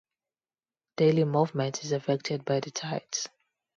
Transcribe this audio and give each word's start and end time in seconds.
Daily 0.97 1.25
movement 1.25 1.83
is 1.83 1.91
affected 1.91 2.43
by 2.43 2.59
the 2.59 2.71
tides. 2.71 3.29